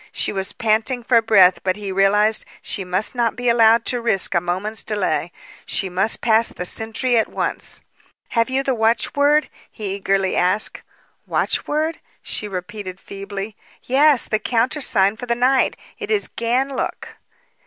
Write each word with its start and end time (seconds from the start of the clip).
She 0.11 0.31
was 0.33 0.51
panting 0.51 1.03
for 1.03 1.21
breath; 1.21 1.59
but 1.63 1.75
he 1.75 1.91
realized 1.91 2.43
she 2.63 2.83
must 2.83 3.13
not 3.13 3.35
be 3.35 3.49
allowed 3.49 3.85
to 3.85 4.01
risk 4.01 4.33
a 4.33 4.41
moment's 4.41 4.81
delay. 4.83 5.31
She 5.63 5.89
must 5.89 6.21
pass 6.21 6.49
the 6.49 6.65
sentry 6.65 7.17
at 7.17 7.27
once. 7.27 7.81
"Have 8.29 8.49
you 8.49 8.63
the 8.63 8.73
watchword?" 8.73 9.47
he 9.69 9.93
eagerly 9.97 10.35
asked. 10.35 10.81
"Watchword?" 11.27 11.99
she 12.23 12.47
repeated 12.47 12.99
feebly. 12.99 13.55
"Yes, 13.83 14.25
the 14.25 14.39
countersign 14.39 15.17
for 15.17 15.27
the 15.27 15.35
night. 15.35 15.77
It 15.99 16.09
is 16.09 16.29
Ganlook. 16.29 17.17